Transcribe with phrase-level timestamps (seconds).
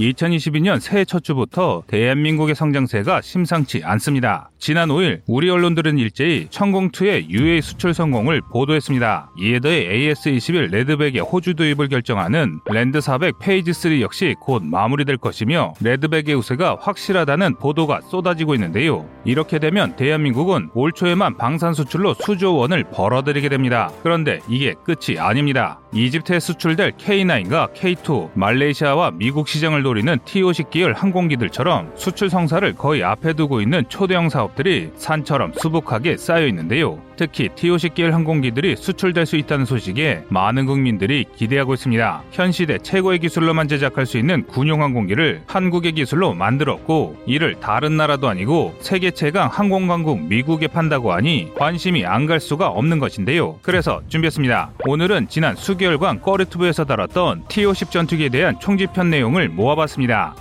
[0.00, 4.50] 2022년 새해 첫 주부터 대한민국의 성장세가 심상치 않습니다.
[4.58, 9.32] 지난 5일 우리 언론들은 일제히 천궁2의 UAE 수출 성공을 보도했습니다.
[9.40, 15.74] 이에 더해 AS21 레드백의 호주 도입을 결정하는 Land 400 Phase 3 역시 곧 마무리될 것이며
[15.80, 19.08] 레드백의 우세가 확실하다는 보도가 쏟아지고 있는데요.
[19.24, 23.90] 이렇게 되면 대한민국은 올 초에만 방산 수출로 수조 원을 벌어들이게 됩니다.
[24.02, 25.80] 그런데 이게 끝이 아닙니다.
[25.92, 33.32] 이집트에 수출될 K9과 K2, 말레이시아와 미국 시장을 노리는 T50 계열 항공기들처럼 수출 성사를 거의 앞에
[33.32, 36.98] 두고 있는 초대형 사업들이 산처럼 수북하게 쌓여 있는데요.
[37.16, 42.22] 특히 T50 계열 항공기들이 수출될 수 있다는 소식에 많은 국민들이 기대하고 있습니다.
[42.30, 48.28] 현 시대 최고의 기술로만 제작할 수 있는 군용 항공기를 한국의 기술로 만들었고 이를 다른 나라도
[48.28, 53.58] 아니고 세계 최강 항공강국 미국에 판다고 하니 관심이 안 갈 수가 없는 것인데요.
[53.62, 54.72] 그래서 준비했습니다.
[54.86, 60.34] 오늘은 지난 수개월간 꺼리투브에서 다뤘던 T50 전투기에 대한 총집편 내용을 모아 봤습니다.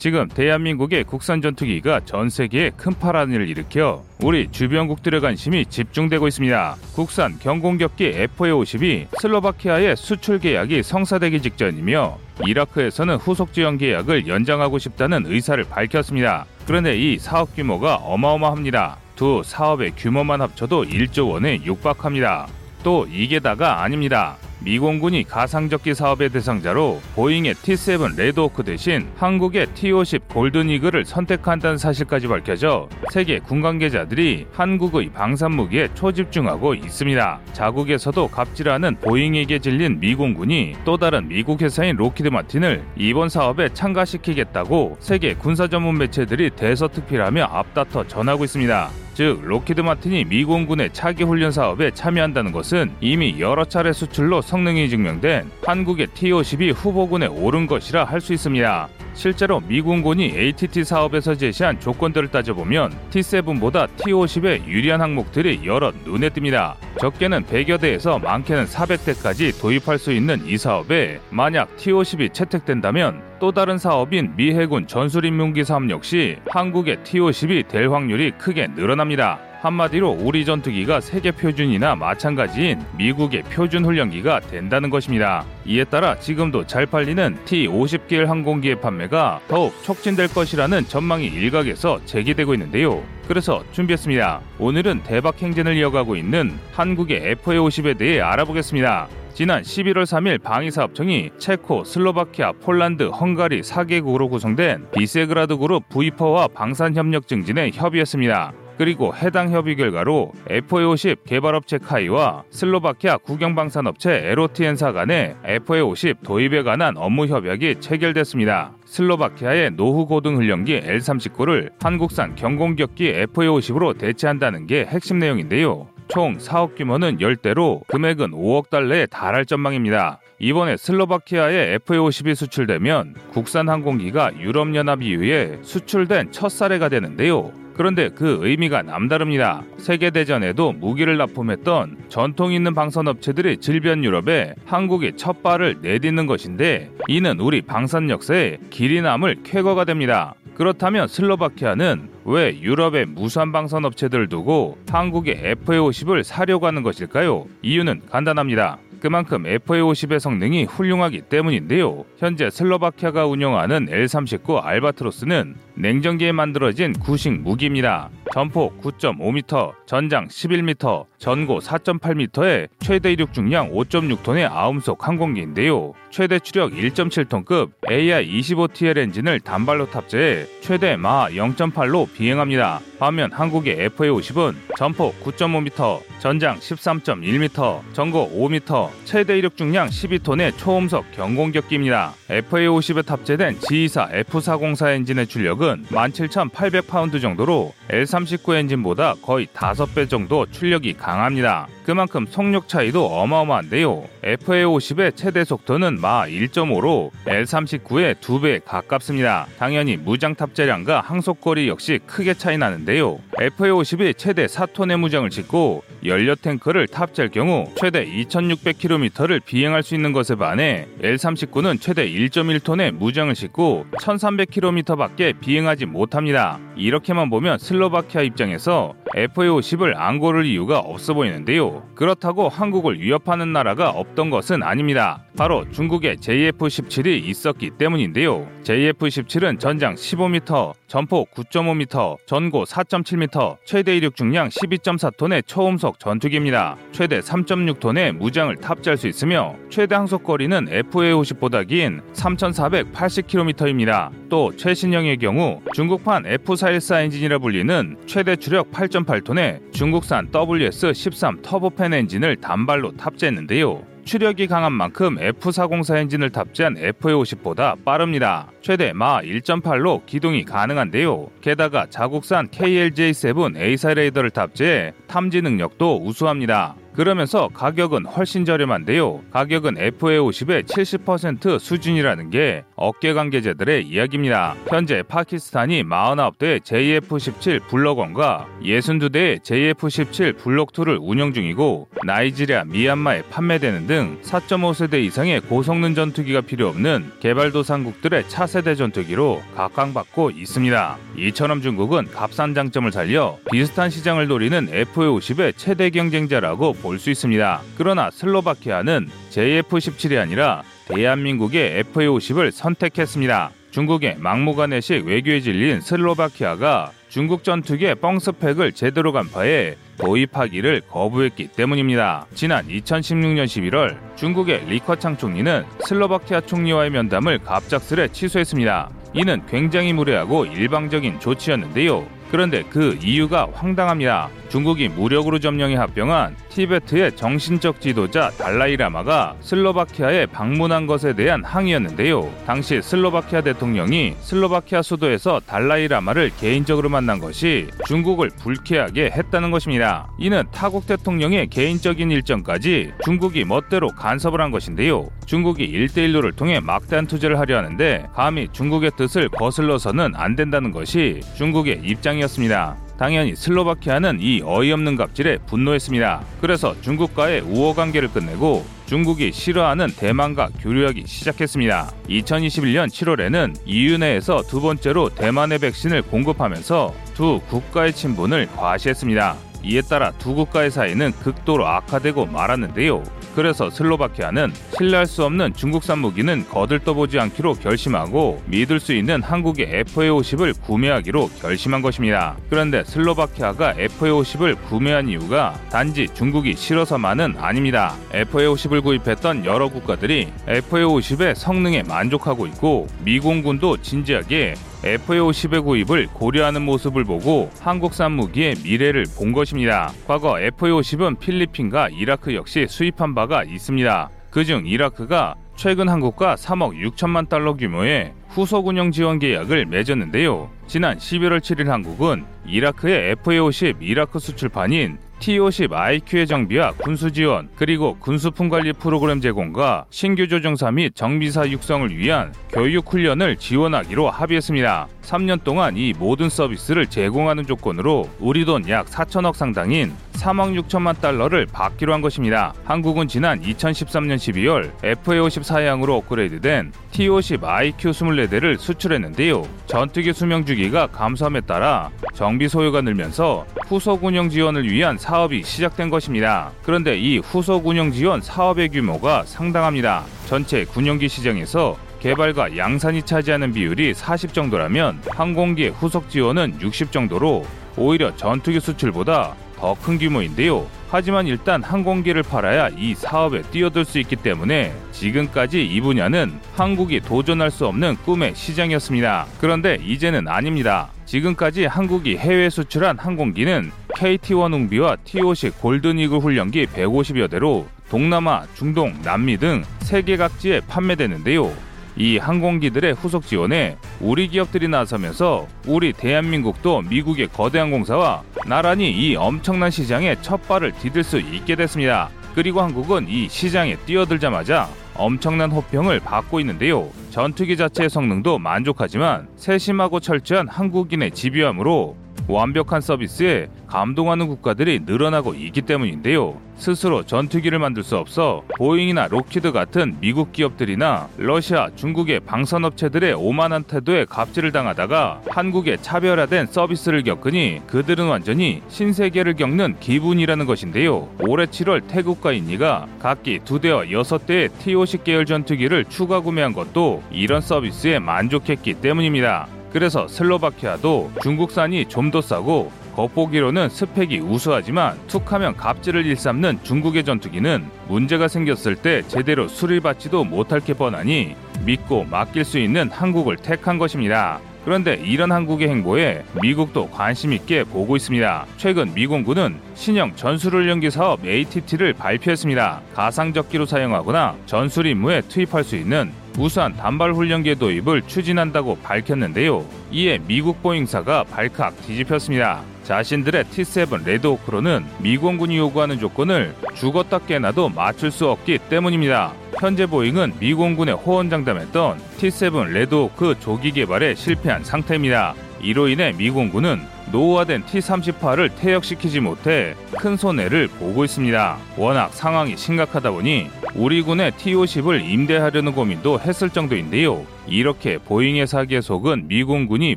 [0.00, 6.76] 지금 대한민국의 국산 전투기가 전 세계에 큰 파란을 일으켜 우리 주변국들의 관심이 집중되고 있습니다.
[6.94, 15.64] 국산 경공격기 FA-50이 슬로바키아의 수출 계약이 성사되기 직전이며 이라크에서는 후속 지원 계약을 연장하고 싶다는 의사를
[15.64, 16.46] 밝혔습니다.
[16.64, 18.98] 그런데 이 사업 규모가 어마어마합니다.
[19.18, 22.46] 두 사업의 규모만 합쳐도 1조 원에 육박합니다.
[22.84, 24.36] 또 이게 다가 아닙니다.
[24.60, 32.88] 미공군이 가상적기 사업의 대상자로 보잉의 T7 레드호크 대신 한국의 T50 골든 이글을 선택한다는 사실까지 밝혀져
[33.12, 37.40] 세계 군 관계자들이 한국의 방산 무기에 초집중하고 있습니다.
[37.52, 45.34] 자국에서도 갑질하는 보잉에게 질린 미공군이 또 다른 미국 회사인 록히드 마틴을 이번 사업에 참가시키겠다고 세계
[45.34, 49.07] 군사 전문 매체들이 대서특필하며 앞다퉈 전하고 있습니다.
[49.18, 54.88] 즉 록히드 마틴이 미 공군의 차기 훈련 사업에 참여한다는 것은 이미 여러 차례 수출로 성능이
[54.88, 58.88] 증명된 한국의 T-50이 후보군에 오른 것이라 할 수 있습니다.
[59.14, 66.74] 실제로 미공군이 ATT 사업에서 제시한 조건들을 따져보면 T7보다 T50에 유리한 항목들이 여러 눈에 띕니다.
[67.00, 73.78] 적게는 100여 대에서 많게는 400대까지 도입할 수 있는 이 사업에 만약 T50이 채택된다면 또 다른
[73.78, 79.38] 사업인 미 해군 전술인문기 사업 역시 한국의 T50이 될 확률이 크게 늘어납니다.
[79.60, 85.44] 한마디로 우리 전투기가 세계 표준이나 마찬가지인 미국의 표준 훈련기가 된다는 것입니다.
[85.64, 93.02] 이에 따라 지금도 잘 팔리는 T-50계열 항공기의 판매가 더욱 촉진될 것이라는 전망이 일각에서 제기되고 있는데요.
[93.26, 94.40] 그래서 준비했습니다.
[94.58, 99.08] 오늘은 대박 행진을 이어가고 있는 한국의 FA-50에 대해 알아보겠습니다.
[99.38, 107.70] 지난 11월 3일 방위사업청이 체코, 슬로바키아, 폴란드, 헝가리 4개국으로 구성된 비세그라드 그룹 V4와 방산협력 증진에
[107.72, 108.52] 협의했습니다.
[108.78, 117.28] 그리고 해당 협의 결과로 FA50 개발업체 KAI와 슬로바키아 국영방산업체 에로티엔사 간의 FA50 도입에 관한 업무
[117.28, 118.72] 협약이 체결됐습니다.
[118.86, 125.86] 슬로바키아의 노후 고등 훈련기 L-39를 한국산 경공격기 FA50으로 대체한다는 게 핵심 내용인데요.
[126.08, 130.20] 총 사업 규모는 10대로 금액은 5억 달러에 달할 전망입니다.
[130.40, 137.52] 이번에 슬로바키아에 FA50이 수출되면 국산 항공기가 유럽연합 EU에 수출된 첫 사례가 되는데요.
[137.74, 139.62] 그런데 그 의미가 남다릅니다.
[139.76, 147.62] 세계대전에도 무기를 납품했던 전통 있는 방산업체들이 질변 유럽에 한국이 첫 발을 내딛는 것인데 이는 우리
[147.62, 150.34] 방산 역사에 길이 남을 쾌거가 됩니다.
[150.54, 157.46] 그렇다면 슬로바키아는 왜 유럽의 무수한 방산 업체들을 두고 한국의 FA50을 사려고 하는 것일까요?
[157.62, 158.76] 이유는 간단합니다.
[159.00, 162.04] 그만큼 FA50의 성능이 훌륭하기 때문인데요.
[162.18, 168.10] 현재 슬로바키아가 운영하는 L39 알바트로스는 냉전기에 만들어진 구식 무기입니다.
[168.34, 175.92] 전폭 9.5m, 전장 11m, 전고 4.8m의 최대 이륙 중량 5.6톤의 아음속 항공기인데요.
[176.10, 182.80] 최대 추력 1.7톤급 AR-25TL 엔진을 단발로 탑재해 최대 마 0.8로 비행합니다.
[182.98, 192.14] 반면 한국의 FA50은 전폭 9.5m, 전장 13.1m, 전고 5m, 최대 이륙 중량 12톤의 초음속 경공격기입니다.
[192.28, 201.68] FA50에 탑재된 G24 F404 엔진의 출력은 17,800파운드 정도로 L39 엔진보다 거의 5배 정도 출력이 강합니다.
[201.88, 204.04] 그만큼 속력 차이도 어마어마한데요.
[204.22, 209.46] FA50의 최대 속도는 마 1.5로 L39의 2배에 가깝습니다.
[209.58, 213.18] 당연히 무장 탑재량과 항속거리 역시 크게 차이 나는데요.
[213.38, 220.34] FA50이 최대 4톤의 무장을 짓고 연료 탱크를 탑재할 경우 최대 2,600km를 비행할 수 있는 것에
[220.34, 226.58] 반해 L39는 최대 1.1톤의 무장을 싣고 1,300km밖에 비행하지 못합니다.
[226.78, 231.82] 이렇게만 보면 슬로바키아 입장에서 FA-50을 안 고를 이유가 없어 보이는데요.
[231.94, 235.24] 그렇다고 한국을 위협하는 나라가 없던 것은 아닙니다.
[235.36, 238.46] 바로 중국의 JF-17이 있었기 때문인데요.
[238.62, 246.78] JF-17은 전장 15m, 전폭 9.5m, 전고 4.7m, 최대 이륙 중량 12.4톤의 초음속 전투기입니다.
[246.92, 254.10] 최대 3.6톤의 무장을 탑재할 수 있으며 최대 항속 거리는 FA-50보다 긴 3,480km입니다.
[254.30, 262.96] 또 최신형의 경우 중국판 F414 엔진이라 불리는 최대 추력 8.8톤의 중국산 WS13 터보팬 엔진을 단발로
[262.96, 263.87] 탑재했는데요.
[264.08, 268.50] 추력이 강한 만큼 F404 엔진을 탑재한 FA50보다 빠릅니다.
[268.62, 271.28] 최대 마하 1.8로 기동이 가능한데요.
[271.42, 276.74] 게다가 자국산 KLJ7 AESA 레이더를 탑재해 탐지 능력도 우수합니다.
[276.98, 279.20] 그러면서 가격은 훨씬 저렴한데요.
[279.30, 284.56] 가격은 FA50의 70% 수준이라는 게 업계 관계자들의 이야기입니다.
[284.66, 295.00] 현재 파키스탄이 49대 JF-17 블록1과 62대의 JF-17 블록2를 운영 중이고 나이지리아, 미얀마에 판매되는 등 4.5세대
[295.04, 300.96] 이상의 고성능 전투기가 필요 없는 개발도상국들의 차세대 전투기로 각광받고 있습니다.
[301.16, 307.60] 이처럼 중국은 값싼 장점을 살려 비슷한 시장을 노리는 FA50의 최대 경쟁자라고 볼 수 있습니다.
[307.76, 313.50] 그러나 슬로바키아는 JF-17이 아니라 대한민국의 FA-50을 선택했습니다.
[313.70, 322.26] 중국의 막무가내식 외교에 질린 슬로바키아가 중국 전투기의 뻥스펙을 제대로 간파해 도입하기를 거부했기 때문입니다.
[322.34, 328.90] 지난 2016년 11월 중국의 리커창 총리는 슬로바키아 총리와의 면담을 갑작스레 취소했습니다.
[329.12, 332.06] 이는 굉장히 무례하고 일방적인 조치였는데요.
[332.30, 334.30] 그런데 그 이유가 황당합니다.
[334.48, 342.30] 중국이 무력으로 점령해 합병한 티베트의 정신적 지도자 달라이라마가 슬로바키아에 방문한 것에 대한 항의였는데요.
[342.46, 350.08] 당시 슬로바키아 대통령이 슬로바키아 수도에서 달라이라마를 개인적으로 만난 것이 중국을 불쾌하게 했다는 것입니다.
[350.18, 355.08] 이는 타국 대통령의 개인적인 일정까지 중국이 멋대로 간섭을 한 것인데요.
[355.26, 361.82] 중국이 일대일로를 통해 막대한 투자를 하려 하는데 감히 중국의 뜻을 거슬러서는 안 된다는 것이 중국의
[361.84, 362.87] 입장이었습니다.
[362.98, 366.20] 당연히 슬로바키아는 이 어이없는 갑질에 분노했습니다.
[366.40, 371.92] 그래서 중국과의 우호 관계를 끝내고 중국이 싫어하는 대만과 교류하기 시작했습니다.
[372.08, 379.47] 2021년 7월에는 EU 내에서 두 번째로 대만의 백신을 공급하면서 두 국가의 친분을 과시했습니다.
[379.62, 383.02] 이에 따라 두 국가의 사이는 극도로 악화되고 말았는데요.
[383.34, 390.60] 그래서 슬로바키아는 신뢰할 수 없는 중국산 무기는 거들떠보지 않기로 결심하고 믿을 수 있는 한국의 FA50을
[390.60, 392.36] 구매하기로 결심한 것입니다.
[392.50, 397.94] 그런데 슬로바키아가 FA50을 구매한 이유가 단지 중국이 싫어서만은 아닙니다.
[398.10, 407.50] FA50을 구입했던 여러 국가들이 FA50의 성능에 만족하고 있고 미공군도 진지하게 FA-50의 구입을 고려하는 모습을 보고
[407.60, 409.92] 한국산 무기의 미래를 본 것입니다.
[410.06, 414.10] 과거 FA-50은 필리핀과 이라크 역시 수입한 바가 있습니다.
[414.30, 420.50] 그중 이라크가 최근 한국과 3억 6천만 달러 규모의 후속 운영 지원 계약을 맺었는데요.
[420.68, 428.48] 지난 11월 7일 한국은 이라크의 FA-50 이라크 수출판인 T-50 IQ의 정비와 군수 지원 그리고 군수품
[428.48, 434.88] 관리 프로그램 제공과 신규 조종사 및 정비사 육성을 위한 교육 훈련을 지원하기로 합의했습니다.
[435.02, 441.46] 3년 동안 이 모든 서비스를 제공하는 조건으로 우리 돈 약 4천억 상당인 3억 6천만 달러를
[441.46, 442.52] 받기로 한 것입니다.
[442.64, 449.46] 한국은 지난 2013년 12월 FA-50 사양으로 업그레이드된 T-50 IQ 24대를 수출했는데요.
[449.66, 456.52] 전투기 수명 주기가 감소함에 따라 정비 소요가 늘면서 후속 운영 지원을 위한 사업이 시작된 것입니다.
[456.62, 460.04] 그런데 이 후속 운영 지원 사업의 규모가 상당합니다.
[460.26, 467.46] 전체 군용기 시장에서 개발과 양산이 차지하는 비율이 40 정도라면 항공기의 후속 지원은 60 정도로
[467.78, 470.66] 오히려 전투기 수출보다 더 큰 규모인데요.
[470.90, 477.50] 하지만 일단 항공기를 팔아야 이 사업에 뛰어들 수 있기 때문에 지금까지 이 분야는 한국이 도전할
[477.50, 479.26] 수 없는 꿈의 시장이었습니다.
[479.38, 480.88] 그런데 이제는 아닙니다.
[481.04, 489.36] 지금까지 한국이 해외 수출한 항공기는 KT-1 웅비와 T-50 골든이글 훈련기 150여 대로 동남아, 중동, 남미
[489.38, 491.67] 등 세계 각지에 판매되는데요.
[491.98, 499.70] 이 항공기들의 후속 지원에 우리 기업들이 나서면서 우리 대한민국도 미국의 거대한 공사와 나란히 이 엄청난
[499.70, 502.08] 시장에 첫 발을 디딜 수 있게 됐습니다.
[502.36, 506.88] 그리고 한국은 이 시장에 뛰어들자마자 엄청난 호평을 받고 있는데요.
[507.10, 511.96] 전투기 자체의 성능도 만족하지만 세심하고 철저한 한국인의 집요함으로
[512.28, 516.40] 완벽한 서비스에 감동하는 국가들이 늘어나고 있기 때문인데요.
[516.56, 524.04] 스스로 전투기를 만들 수 없어 보잉이나 록히드 같은 미국 기업들이나 러시아, 중국의 방산업체들의 오만한 태도에
[524.06, 531.08] 갑질을 당하다가 한국의 차별화된 서비스를 겪으니 그들은 완전히 신세계를 겪는 기분이라는 것인데요.
[531.20, 537.02] 올해 7월 태국과 인니가 각기 두 대와 여섯 대의 T-50 계열 전투기를 추가 구매한 것도
[537.12, 539.57] 이런 서비스에 만족했기 때문입니다.
[539.72, 548.26] 그래서 슬로바키아도 중국산이 좀 더 싸고 겉보기로는 스펙이 우수하지만 툭하면 갑질을 일삼는 중국의 전투기는 문제가
[548.26, 554.40] 생겼을 때 제대로 수리받지도 못할 게 뻔하니 믿고 맡길 수 있는 한국을 택한 것입니다.
[554.64, 558.46] 그런데 이런 한국의 행보에 미국도 관심 있게 보고 있습니다.
[558.56, 562.80] 최근 미공군은 신형 전술훈련기 사업 ATT를 발표했습니다.
[562.94, 569.64] 가상적기로 사용하거나 전술 임무에 투입할 수 있는 우수한 단발 훈련기의 도입을 추진한다고 밝혔는데요.
[569.90, 572.62] 이에 미국 보잉사가 발칵 뒤집혔습니다.
[572.84, 579.34] 자신들의 T7 레드호크로는 미공군이 요구하는 조건을 죽었다 깨나도 맞출 수 없기 때문입니다.
[579.60, 585.34] 현재 보잉은 미공군에 호언장담했던 T7 레드호크 조기 개발에 실패한 상태입니다.
[585.60, 591.56] 이로 인해 미공군은 노후화된 T-38을 퇴역시키지 못해 큰 손해를 보고 있습니다.
[591.76, 597.24] 워낙 상황이 심각하다 보니 우리 군의 T-50을 임대하려는 고민도 했을 정도인데요.
[597.46, 599.96] 이렇게 보잉의 사기에 속은 미공군이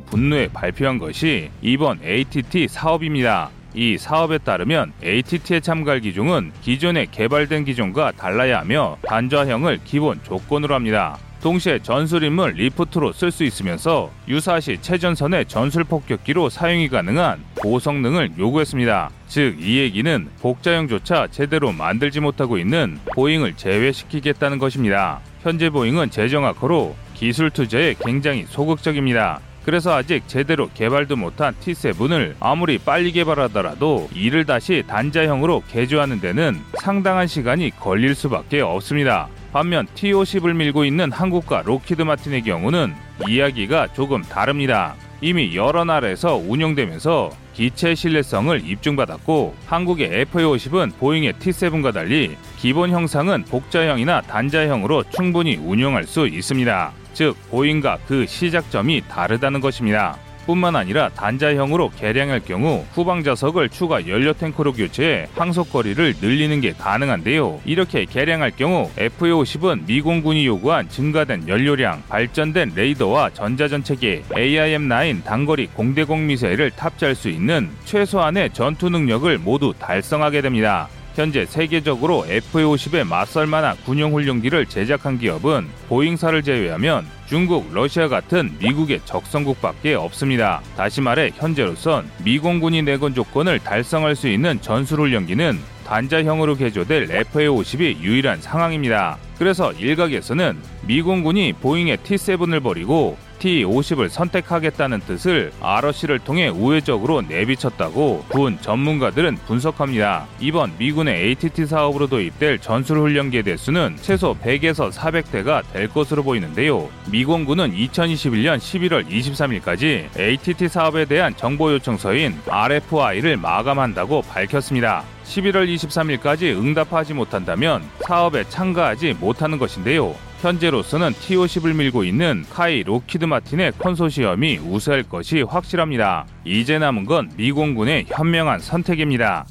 [0.00, 3.50] 분노해 발표한 것이 이번 ATT 사업입니다.
[3.74, 11.18] 이 사업에 따르면 ATT에 참가할 기종은 기존에 개발된 기종과 달라야 하며 단좌형을 기본 조건으로 합니다.
[11.42, 19.10] 동시에 전술입문 LIFT로 쓸 수 있으면서 유사시 최전선의 전술 폭격기로 사용이 가능한 고성능을 요구했습니다.
[19.26, 25.20] 즉, 이 얘기는 복좌형조차 제대로 만들지 못하고 있는 보잉을 제외시키겠다는 것입니다.
[25.42, 29.40] 현재 보잉은 재정 악화로 기술 투자에 굉장히 소극적입니다.
[29.64, 37.26] 그래서 아직 제대로 개발도 못한 T7을 아무리 빨리 개발하더라도 이를 다시 단좌형으로 개조하는 데는 상당한
[37.26, 39.28] 시간이 걸릴 수밖에 없습니다.
[39.52, 42.94] 반면 T-50을 밀고 있는 한국과 록히드 마틴의 경우는
[43.28, 44.94] 이야기가 조금 다릅니다.
[45.20, 54.22] 이미 여러 나라에서 운영되면서 기체 신뢰성을 입증받았고 한국의 FA-50은 보잉의 T7과 달리 기본 형상은 복자형이나
[54.22, 56.92] 단자형으로 충분히 운영할 수 있습니다.
[57.12, 60.16] 즉 보잉과 그 시작점이 다르다는 것입니다.
[60.46, 67.60] 뿐만 아니라 단자형으로 개량할 경우 후방 좌석을 추가 연료 탱크로 교체해 항속거리를 늘리는 게 가능한데요.
[67.64, 76.70] 이렇게 개량할 경우 FA50은 미공군이 요구한 증가된 연료량, 발전된 레이더와 전자전체계, AIM-9 단거리 공대공 미사일을
[76.72, 80.88] 탑재할 수 있는 최소한의 전투 능력을 모두 달성하게 됩니다.
[81.14, 89.00] 현재 세계적으로 F-50에 맞설 만한 군용 훈련기를 제작한 기업은 보잉사를 제외하면 중국, 러시아 같은 미국의
[89.04, 90.60] 적성국밖에 없습니다.
[90.76, 99.18] 다시 말해 현재로선 미공군이 내건 조건을 달성할 수 있는 전술훈련기는 단자형으로 개조될 F-50이 유일한 상황입니다.
[99.38, 109.36] 그래서 일각에서는 미공군이 보잉의 T-7을 버리고 T-50을 선택하겠다는 뜻을 ROC를 통해 우회적으로 내비쳤다고 군 전문가들은
[109.46, 110.26] 분석합니다.
[110.38, 116.88] 이번 미군의 ATT 사업으로 도입될 전술훈련기의 대수는 최소 100에서 400대가 될 것으로 보이는데요.
[117.10, 125.02] 미공군은 2021년 11월 23일까지 ATT 사업에 대한 정보 요청서인 RFI를 마감한다고 밝혔습니다.
[125.24, 130.14] 11월 23일까지 응답하지 못한다면 사업에 참가하지 못하는 것인데요.
[130.42, 136.26] 현재로서는 T-50을 밀고 있는 KAI 록히드 마틴의 컨소시엄이 우세할 것이 확실합니다.
[136.44, 139.46] 이제 남은 건 미공군의 현명한 선택입니다.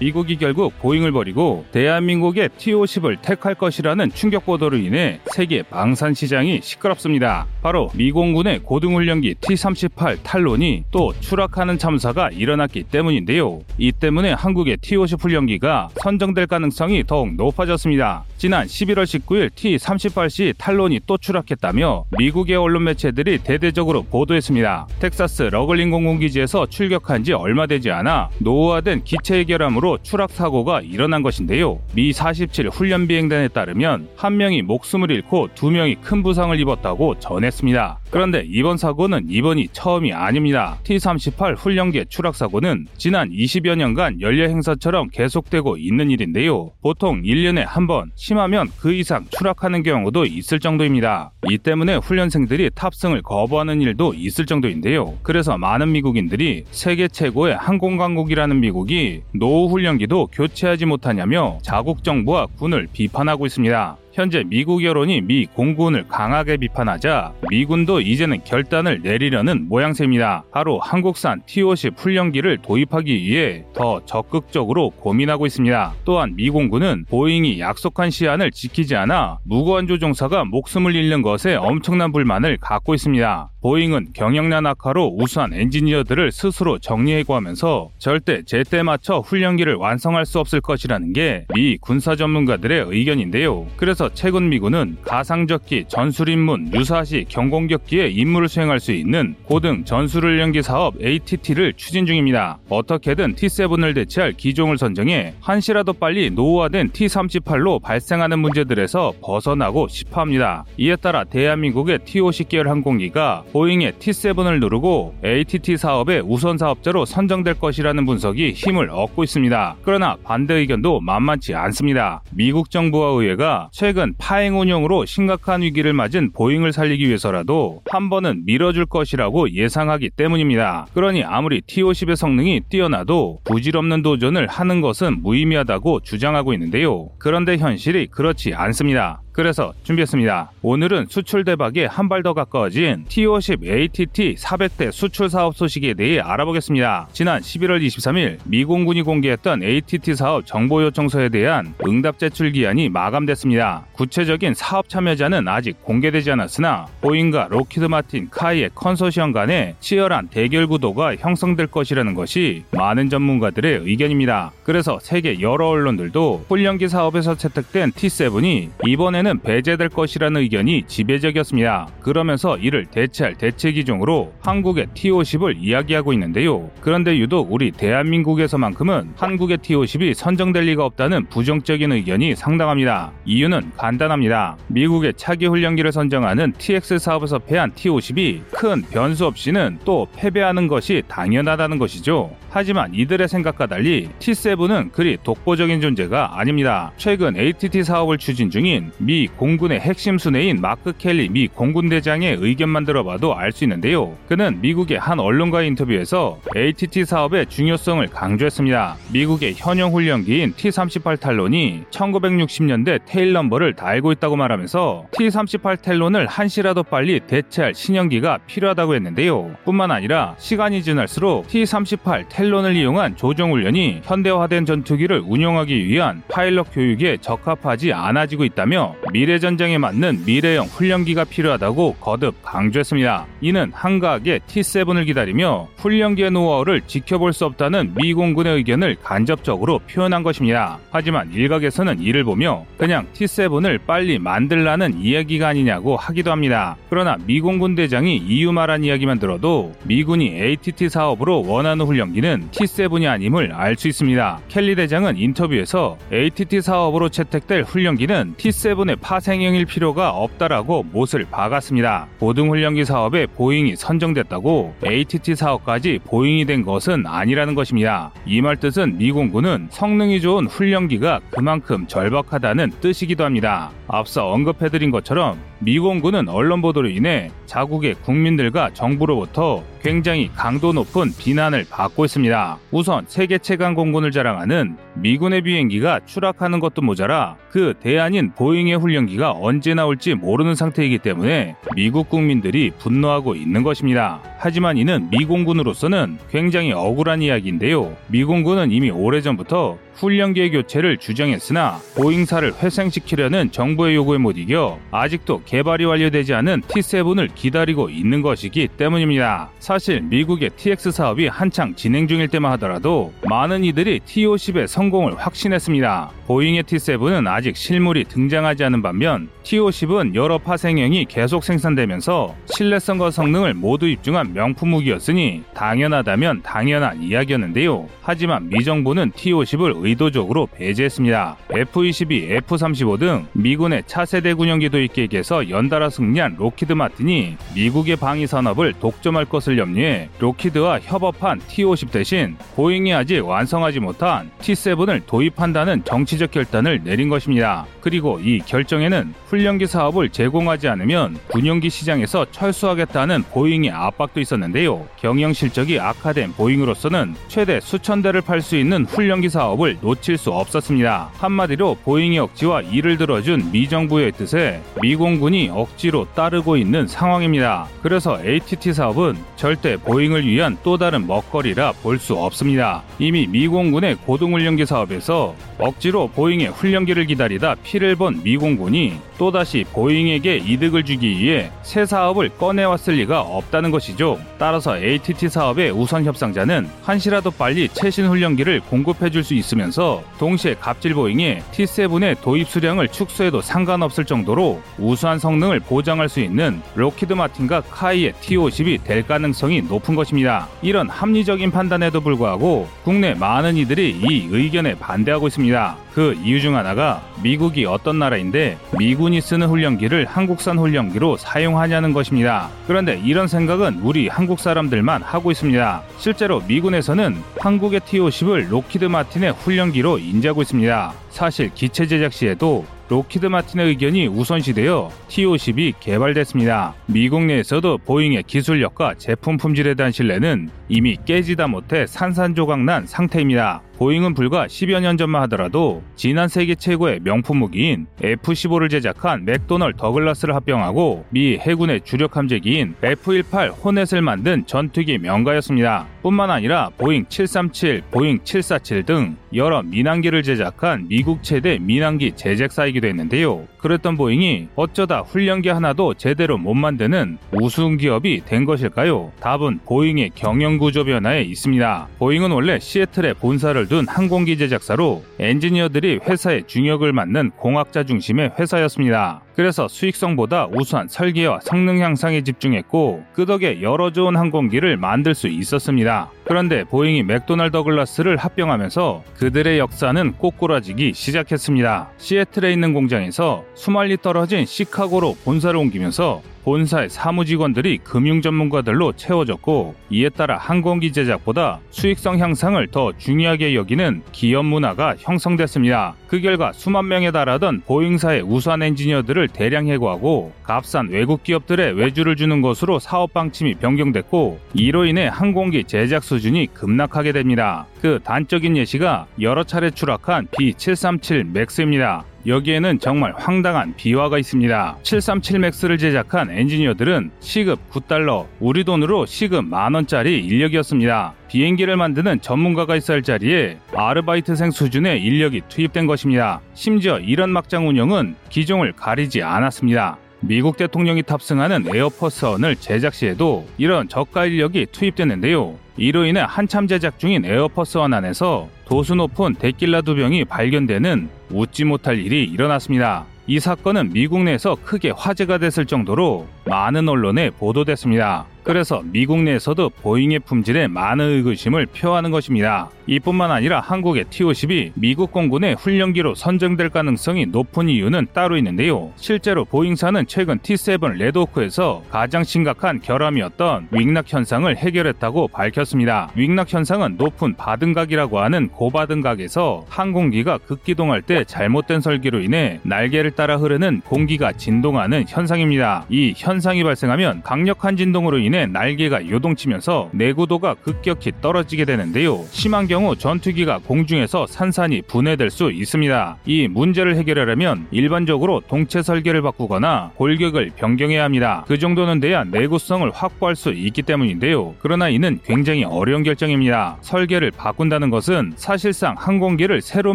[0.00, 7.46] 미국이 결국 보잉을 버리고 대한민국의 T-50을 택할 것이라는 충격 보도로 인해 세계 방산 시장이 시끄럽습니다.
[7.62, 13.60] 바로 미공군의 고등훈련기 T-38 탈론이 또 추락하는 참사가 일어났기 때문인데요.
[13.76, 18.24] 이 때문에 한국의 T-50 훈련기가 선정될 가능성이 더욱 높아졌습니다.
[18.36, 24.86] 지난 11월 19일 T-38C 탈론이 또 추락했다며 미국의 언론 매체들이 대대적으로 보도했습니다.
[25.00, 31.80] 텍사스 러플린 공군기지에서 출격한 지 얼마 되지 않아 노후화된 기체 결함으로 추락 사고가 일어난 것인데요.
[31.94, 37.98] 미 47 훈련 비행단에 따르면 한 명이 목숨을 잃고 두 명이 큰 부상을 입었다고 전했습니다.
[38.10, 40.78] 그런데 이번 사고는 이번이 처음이 아닙니다.
[40.84, 46.70] T-38 훈련기의 추락 사고는 지난 20여 년간 연례 행사처럼 계속되고 있는 일인데요.
[46.82, 51.32] 보통 1년에 한 번, 심하면 그 이상 추락하는 경우도 있을 정도입니다.
[51.50, 55.14] 이 때문에 훈련생들이 탑승을 거부하는 일도 있을 정도인데요.
[55.22, 63.46] 그래서 많은 미국인들이 세계 최고의 항공강국이라는 미국이 노후 훈련기도 교체하지 못하냐며 자국 정부와 군을 비판하고
[63.46, 63.96] 있습니다.
[64.18, 70.42] 현재 미국 여론이 미 공군을 강하게 비판하자 미군도 이제는 결단을 내리려는 모양새입니다.
[70.50, 75.94] 바로 한국산 T-50 훈련기를 도입하기 위해 더 적극적으로 고민하고 있습니다.
[76.04, 82.56] 또한 미 공군은 보잉이 약속한 시한을 지키지 않아 무고한 조종사가 목숨을 잃는 것에 엄청난 불만을
[82.60, 83.50] 갖고 있습니다.
[83.60, 90.60] 보잉은 경영난 악화로 우수한 엔지니어들을 스스로 정리해고 하면서 절대 제때 맞춰 훈련기를 완성할 수 없을
[90.60, 93.66] 것이라는 게 미 군사 전문가들의 의견인데요.
[93.76, 101.74] 그래서 최근 미군은 가상적기, 전술입문, 유사시, 경공격기의 임무를 수행할 수 있는 고등 전술훈련기 사업 ATT를
[101.74, 102.58] 추진 중입니다.
[102.68, 110.64] 어떻게든 T7을 대체할 기종을 선정해 한시라도 빨리 노후화된 T-38로 발생하는 문제들에서 벗어나고 싶어 합니다.
[110.76, 118.06] 이에 따라 대한민국의 T-50 계열 항공기가 보잉의 T7을 누르고 ATT 사업의 우선 사업자로 선정될 것이라는
[118.06, 119.76] 분석이 힘을 얻고 있습니다.
[119.82, 122.22] 그러나 반대 의견도 만만치 않습니다.
[122.32, 128.86] 미국 정부와 의회가 최근 파행 운영으로 심각한 위기를 맞은 보잉을 살리기 위해서라도 한 번은 밀어줄
[128.86, 130.86] 것이라고 예상하기 때문입니다.
[130.94, 137.10] 그러니 아무리 T-50의 성능이 뛰어나도 부질없는 도전을 하는 것은 무의미하다고 주장하고 있는데요.
[137.18, 139.22] 그런데 현실이 그렇지 않습니다.
[139.38, 140.50] 그래서 준비했습니다.
[140.62, 147.08] 오늘은 수출 대박에 한 발 더 가까워진 T50 ATT 400대 수출 사업 소식에 대해 알아보겠습니다.
[147.12, 153.84] 지난 11월 23일 미 공군이 공개했던 ATT 사업 정보 요청서에 대한 응답 제출 기한이 마감됐습니다.
[153.92, 161.14] 구체적인 사업 참여자는 아직 공개되지 않았으나 보잉과 록히드 마틴 KAI의 컨소시엄 간의 치열한 대결 구도가
[161.14, 164.50] 형성될 것이라는 것이 많은 전문가들의 의견입니다.
[164.64, 171.88] 그래서 세계 여러 언론들도 훈련기 사업에서 채택된 T7이 이번에는 이는 배제될 것이라는 의견이 지배적이었습니다.
[172.00, 176.70] 그러면서 이를 대체할 대체 기종으로 한국의 T-50을 이야기하고 있는데요.
[176.80, 183.12] 그런데 유독 우리 대한민국에서만큼은 한국의 T-50이 선정될 리가 없다는 부정적인 의견이 상당합니다.
[183.26, 184.56] 이유는 간단합니다.
[184.68, 191.78] 미국의 차기 훈련기를 선정하는 TX 사업에서 패한 T-50이 큰 변수 없이는 또 패배하는 것이 당연하다는
[191.78, 192.34] 것이죠.
[192.58, 196.90] 하지만 이들의 생각과 달리 T7은 그리 독보적인 존재가 아닙니다.
[196.96, 202.84] 최근 ATT 사업을 추진 중인 미 공군의 핵심 수뇌인 마크 켈리 미 공군 대장의 의견만
[202.84, 204.16] 들어봐도 알 수 있는데요.
[204.26, 208.96] 그는 미국의 한 언론과의 인터뷰에서 ATT 사업의 중요성을 강조했습니다.
[209.12, 217.20] 미국의 현역 훈련기인 T-38 탈론이 1960년대 테일 넘버를 달고 있다고 말하면서 T-38 텔론을 한시라도 빨리
[217.20, 219.54] 대체할 신형기가 필요하다고 했는데요.
[219.64, 227.16] 뿐만 아니라 시간이 지날수록 T-38 탈론을 이용한 조종 훈련이 현대화된 전투기를 운용하기 위한 파일럿 교육에
[227.20, 233.26] 적합하지 않아지고 있다며 미래 전쟁에 맞는 미래형 훈련기가 필요하다고 거듭 강조했습니다.
[233.40, 240.78] 이는 한가하게 T7을 기다리며 훈련기의 노후화를 지켜볼 수 없다는 미 공군의 의견을 간접적으로 표현한 것입니다.
[240.90, 246.76] 하지만 일각에서는 이를 보며 그냥 T7을 빨리 만들라는 이야기가 아니냐고 하기도 합니다.
[246.90, 253.52] 그러나 미 공군 대장이 이후 말한 이야기만 들어도 미군이 ATT 사업으로 원하는 훈련기는 T7이 아님을
[253.52, 254.40] 알 수 있습니다.
[254.48, 262.08] 켈리 대장은 인터뷰에서 ATT 사업으로 채택될 훈련기는 T7의 파생형일 필요가 없다라고 못을 박았습니다.
[262.18, 268.10] 고등훈련기 사업에 보잉이 선정됐다고 ATT 사업까지 보잉이 된 것은 아니라는 것입니다.
[268.26, 273.70] 이 말 뜻은 미 공군은 성능이 좋은 훈련기가 그만큼 절박하다는 뜻이기도 합니다.
[273.88, 281.66] 앞서 언급해드린 것처럼 미 공군은 언론 보도로 인해 자국의 국민들과 정부로부터 굉장히 강도 높은 비난을
[281.70, 282.58] 받고 있습니다.
[282.70, 289.74] 우선 세계 최강 공군을 자랑하는 미군의 비행기가 추락하는 것도 모자라 그 대안인 보잉의 훈련기가 언제
[289.74, 294.20] 나올지 모르는 상태이기 때문에 미국 국민들이 분노하고 있는 것입니다.
[294.38, 297.96] 하지만 이는 미 공군으로서는 굉장히 억울한 이야기인데요.
[298.08, 305.84] 미 공군은 이미 오래전부터 훈련기의 교체를 주장했으나 보잉사를 회생시키려는 정부의 요구에 못 이겨 아직도 개발이
[305.84, 309.50] 완료되지 않은 T7을 기다리고 있는 것이기 때문입니다.
[309.58, 316.10] 사실 미국의 TX 사업이 한창 진행 중일 때만 하더라도 많은 이들이 T50의 성공을 확신했습니다.
[316.26, 323.86] 보잉의 T7은 아직 실물이 등장하지 않은 반면 T50은 여러 파생형이 계속 생산되면서 신뢰성과 성능을 모두
[323.86, 327.88] 입증한 명품 무기였으니 당연하다면 당연한 이야기였는데요.
[328.02, 331.36] 하지만 미 정부는 T50을 의도적으로 배제했습니다.
[331.50, 338.74] F-22, F-35 등 미군의 차세대 군용기 도입 계획에서 연달아 승리한 록히드 마틴이 미국의 방위 산업을
[338.74, 346.30] 독점할 것을 염려해 록히드와 협업한 T-50 대신 보잉이 아직 완성하지 못한 T-7을 도입한다는 정치 정치적
[346.30, 347.66] 결단을 내린 것입니다.
[347.80, 354.86] 그리고 이 결정에는 훈련기 사업을 제공하지 않으면 군용기 시장에서 철수하겠다는 보잉의 압박도 있었는데요.
[354.96, 361.10] 경영 실적이 악화된 보잉으로서는 최대 수천 대를 팔 수 있는 훈련기 사업을 놓칠 수 없었습니다.
[361.18, 367.68] 한마디로 보잉의 억지와 이를 들어준 미 정부의 뜻에 미공군이 억지로 따르고 있는 상황입니다.
[367.82, 369.16] 그래서 ATT 사업은
[369.48, 372.82] 절대 보잉을 위한 또 다른 먹거리라 볼 수 없습니다.
[372.98, 381.08] 이미 미공군의 고등훈련기 사업에서 억지로 보잉의 훈련기를 기다리다 피를 본 미공군이 또다시 보잉에게 이득을 주기
[381.18, 384.20] 위해 새 사업을 꺼내왔을 리가 없다는 것이죠.
[384.38, 390.94] 따라서 ATT 사업의 우선 협상자는 한시라도 빨리 최신 훈련기를 공급해 줄 수 있으면서 동시에 갑질
[390.94, 398.12] 보잉의 T7의 도입 수량을 축소해도 상관없을 정도로 우수한 성능을 보장할 수 있는 록히드 마틴과 KAI의
[398.20, 400.48] T50이 될 가능성이 높은 것입니다.
[400.62, 405.76] 이런 합리적인 판단에도 불구하고 국내 많은 이들이 이 의견에 반대하고 있습니다.
[405.94, 412.48] 그 이유 중 하나가 미국이 어떤 나라인데 미군이 쓰는 훈련기를 한국산 훈련기로 사용하냐는 것입니다.
[412.66, 415.82] 그런데 이런 생각은 우리 한국 사람들만 하고 있습니다.
[415.98, 420.92] 실제로 미군에서는 한국의 T-50을 록히드 마틴의 훈련기로 인지하고 있습니다.
[421.10, 426.74] 사실 기체 제작 시에도 록히드 마틴의 의견이 우선시되어 T-50이 개발됐습니다.
[426.86, 433.62] 미국 내에서도 보잉의 기술력과 제품 품질에 대한 신뢰는 이미 깨지다 못해 산산조각난 상태입니다.
[433.78, 440.34] 보잉은 불과 10여 년 전만 하더라도 지난 세계 최고의 명품 무기인 F-15를 제작한 맥도널 더글라스를
[440.34, 445.86] 합병하고 미 해군의 주력 함재기인 F-18 호넷을 만든 전투기 명가였습니다.
[446.02, 453.46] 뿐만 아니라 보잉 737, 보잉 747 등 여러 민항기를 제작한 미국 최대 민항기 제작사이기도 했는데요.
[453.58, 459.12] 그랬던 보잉이 어쩌다 훈련기 하나도 제대로 못 만드는 우스운 기업이 된 것일까요?
[459.20, 461.88] 답은 보잉의 경영 구조 변화에 있습니다.
[461.98, 469.20] 보잉은 원래 시애틀에 본사를 둔 항공기 제작사로 엔지니어들이 회사의 중역을 맡는 공학자 중심의 회사였습니다.
[469.36, 476.10] 그래서 수익성보다 우수한 설계와 성능 향상에 집중했고 그 덕에 여러 좋은 항공기를 만들 수 있었습니다.
[476.24, 481.90] 그런데 보잉이 맥도널 더글라스를 합병하면서 그들의 역사는 꼬꾸라지기 시작했습니다.
[481.98, 490.08] 시애틀에 있는 공장에서 수만 리 떨어진 시카고로 본사를 옮기면서 본사의 사무직원들이 금융 전문가들로 채워졌고 이에
[490.08, 495.94] 따라 항공기 제작보다 수익성 향상을 더 중요하게 여기는 기업 문화가 형성됐습니다.
[496.06, 502.40] 그 결과 수만 명에 달하던 보잉사의 우수한 엔지니어들을 대량 해고하고 값싼 외국 기업들의 외주를 주는
[502.40, 507.66] 것으로 사업 방침이 변경됐고 이로 인해 항공기 제작 수준이 급락하게 됩니다.
[507.82, 512.06] 그 단적인 예시가 여러 차례 추락한 B737 맥스입니다.
[512.26, 514.78] 여기에는 정말 황당한 비화가 있습니다.
[514.82, 521.14] 737 맥스를 제작한 엔지니어들은 시급 9달러, 우리 돈으로 시급 만원짜리 인력이었습니다.
[521.28, 526.40] 비행기를 만드는 전문가가 있어야 할 자리에 아르바이트생 수준의 인력이 투입된 것입니다.
[526.54, 529.98] 심지어 이런 막장 운영은 기종을 가리지 않았습니다.
[530.20, 535.56] 미국 대통령이 탑승하는 에어포스원을 제작 시에도 이런 저가 인력이 투입됐는데요.
[535.78, 542.00] 이로 인해 한참 제작 중인 에어포스원 안에서 도수 높은 데킬라 두 병이 발견되는 웃지 못할
[542.00, 543.04] 일이 일어났습니다.
[543.28, 548.26] 이 사건은 미국 내에서 크게 화제가 됐을 정도로 많은 언론에 보도됐습니다.
[548.48, 552.70] 그래서 미국 내에서도 보잉의 품질에 많은 의구심을 표하는 것입니다.
[552.86, 558.90] 이뿐만 아니라 한국의 T-50이 미국 공군의 훈련기로 선정될 가능성이 높은 이유는 따로 있는데요.
[558.96, 566.10] 실제로 보잉사는 최근 T-7 레드호크에서 가장 심각한 결함이었던 wing rock 현상을 해결했다고 밝혔습니다.
[566.16, 573.36] wing rock 현상은 높은 바등각이라고 하는 고바등각에서 항공기가 급기동할 때 잘못된 설계로 인해 날개를 따라
[573.36, 575.84] 흐르는 공기가 진동하는 현상입니다.
[575.90, 582.24] 이 현상이 발생하면 강력한 진동으로 인해 날개가 요동치면서 내구도가 급격히 떨어지게 되는데요.
[582.30, 586.18] 심한 경우 전투기가 공중에서 산산이 분해될 수 있습니다.
[586.26, 591.44] 이 문제를 해결하려면 일반적으로 동체 설계를 바꾸거나 골격을 변경해야 합니다.
[591.48, 594.54] 그 정도는 돼야 내구성을 확보할 수 있기 때문인데요.
[594.60, 596.78] 그러나 이는 굉장히 어려운 결정입니다.
[596.80, 599.94] 설계를 바꾼다는 것은 사실상 항공기를 새로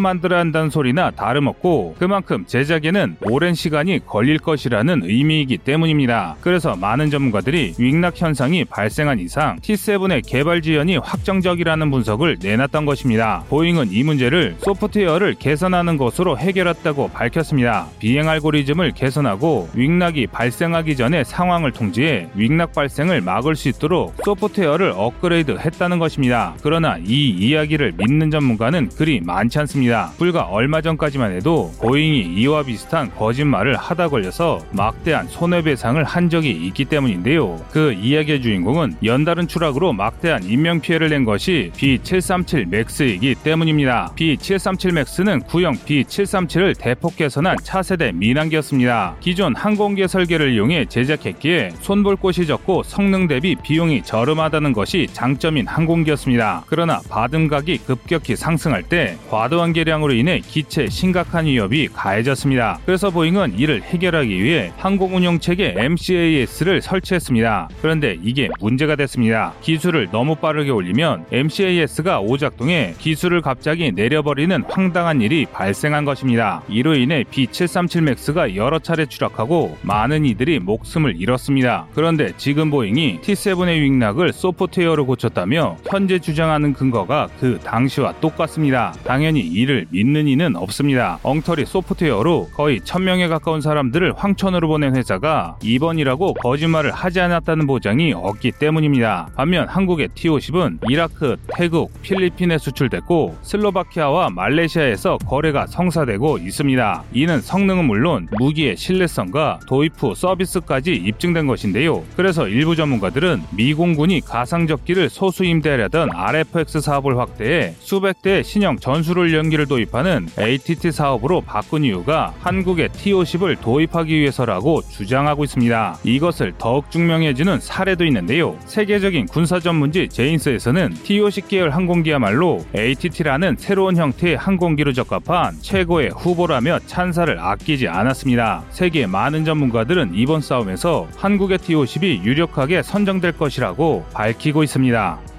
[0.00, 6.36] 만들어야 한다는 소리나 다름없고 그만큼 제작에는 오랜 시간이 걸릴 것이라는 의미이기 때문입니다.
[6.40, 13.44] 그래서 많은 전문가들이 wing rock 현상이 발생한 이상 T7의 개발 지연이 확정적이라는 분석을 내놨던 것입니다.
[13.48, 17.86] 보잉은 이 문제를 소프트웨어를 개선하는 것으로 해결했다고 밝혔습니다.
[17.98, 24.14] 비행 알고리즘을 개선하고 wing rock이 발생하기 전에 상황을 통제해 wing rock 발생을 막을 수 있도록
[24.24, 26.54] 소프트웨어를 업그레이드 했다는 것입니다.
[26.62, 30.12] 그러나 이 이야기를 믿는 전문가는 그리 많지 않습니다.
[30.16, 36.86] 불과 얼마 전까지만 해도 보잉이 이와 비슷한 거짓말을 하다 걸려서 막대한 손해배상을 한한 적이 있기
[36.86, 37.60] 때문인데요.
[37.70, 44.12] 그 이야기의 주인공은 연달은 추락으로 막대한 인명 피해를 낸 것이 B737 맥스이기 때문입니다.
[44.16, 49.16] B737 맥스는 구형 B737을 대폭 개선한 차세대 민항기였습니다.
[49.20, 56.64] 기존 항공기의 설계를 이용해 제작했기에 손볼 곳이 적고 성능 대비 비용이 저렴하다는 것이 장점인 항공기였습니다.
[56.66, 62.78] 그러나 받음각이 급격히 상승할 때 과도한 개량으로 인해 기체에 심각한 위협이 가해졌습니다.
[62.86, 67.68] 그래서 보잉은 이를 해결하기 위해 항공운용 체계 MCAS를 설치했습니다.
[67.80, 69.52] 그런데 이게 문제가 됐습니다.
[69.62, 76.62] 기수를 너무 빠르게 올리면 MCAS가 오작동해 기수를 갑자기 내려버리는 황당한 일이 발생한 것입니다.
[76.68, 81.86] 이로 인해 B737 맥스가 여러 차례 추락하고 많은 이들이 목숨을 잃었습니다.
[81.94, 88.94] 그런데 지금 보잉이 T7의 wing rock을 소프트웨어로 고쳤다며 현재 주장하는 근거가 그 당시와 똑같습니다.
[89.04, 91.18] 당연히 이를 믿는 이는 없습니다.
[91.22, 98.52] 엉터리 소프트웨어로 거의 1000명에 가까운 사람들을 황천으로 보낸 회사가 이번이라고 거짓말을 하지 않았다는 보장이 없기
[98.52, 99.28] 때문입니다.
[99.36, 107.04] 반면 한국의 T50은 이라크, 태국, 필리핀에 수출됐고 슬로바키아와 말레이시아에서 거래가 성사되고 있습니다.
[107.12, 112.02] 이는 성능은 물론 무기의 신뢰성과 도입 후 서비스까지 입증된 것인데요.
[112.16, 119.66] 그래서 일부 전문가들은 미공군이 가상적기를 소수 임대하려던 RFX 사업을 확대해 수백 대의 신형 전술을 연기를
[119.66, 125.98] 도입하는 ATT 사업으로 바꾼 이유가 한국의 T50을 도입하기 위해서라고 주장하고 있습니다.
[126.02, 128.56] 이것을 더욱 증명해주는 사 례도 있는데요.
[128.66, 137.38] 세계적인 군사 전문지 제인스에서는 T50 계열 항공기야말로 ATT라는 새로운 형태의 항공기로 적합한 최고의 후보라며 찬사를
[137.38, 138.64] 아끼지 않았습니다.
[138.70, 145.33] 세계 많은 전문가들은 이번 싸움에서 한국의 T50이 유력하게 선정될 것이라고 밝히고 있습니다.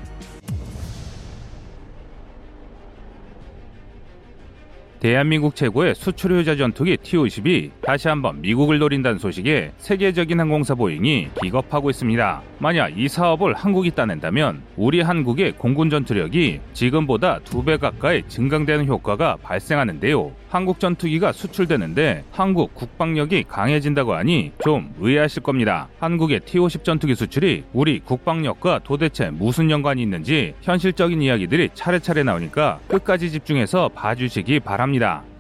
[5.00, 11.90] 대한민국 최고의 수출 효자 전투기 T-50이 다시 한번 미국을 노린다는 소식에 세계적인 항공사 보잉이 기겁하고
[11.92, 12.42] 있습니다.
[12.58, 19.38] 만약 이 사업을 한국이 따낸다면 우리 한국의 공군 전투력이 지금보다 두 배 가까이 증강되는 효과가
[19.42, 20.32] 발생하는데요.
[20.50, 25.88] 한국 전투기가 수출되는데 한국 국방력이 강해진다고 하니 좀 의아하실 겁니다.
[26.00, 33.32] 한국의 T-50 전투기 수출이 우리 국방력과 도대체 무슨 연관이 있는지 현실적인 이야기들이 차례차례 나오니까 끝까지
[33.32, 34.85] 집중해서 봐주시기 바랍니다.